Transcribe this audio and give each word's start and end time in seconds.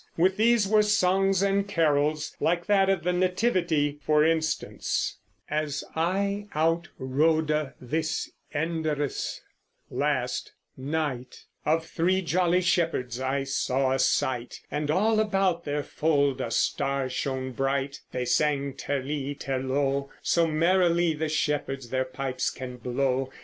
With 0.17 0.35
these 0.37 0.67
were 0.67 0.81
songs 0.81 1.43
and 1.43 1.67
carols, 1.67 2.35
like 2.39 2.65
that 2.65 2.89
of 2.89 3.03
the 3.03 3.13
Nativity, 3.13 3.99
for 4.01 4.25
instance: 4.25 5.17
As 5.47 5.83
I 5.95 6.47
out 6.55 6.87
rode 6.97 7.73
this 7.79 8.31
enderes 8.51 9.41
(last) 9.91 10.53
night, 10.75 11.43
Of 11.67 11.85
three 11.85 12.23
jolly 12.23 12.61
shepherds 12.61 13.19
I 13.19 13.43
saw 13.43 13.91
a 13.93 13.99
sight, 13.99 14.61
And 14.71 14.89
all 14.89 15.19
about 15.19 15.65
their 15.65 15.83
fold 15.83 16.41
a 16.41 16.49
star 16.49 17.07
shone 17.07 17.51
bright; 17.51 18.01
They 18.11 18.25
sang 18.25 18.73
terli 18.73 19.35
terlow, 19.39 20.09
So 20.23 20.47
merryly 20.47 21.13
the 21.13 21.29
shepherds 21.29 21.89
their 21.89 22.05
pipes 22.05 22.49
can 22.49 22.77
blow. 22.77 23.29